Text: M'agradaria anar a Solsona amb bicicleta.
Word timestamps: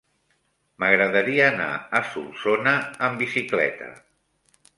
M'agradaria 0.83 1.45
anar 1.49 1.67
a 1.99 2.01
Solsona 2.15 2.75
amb 3.09 3.23
bicicleta. 3.27 3.93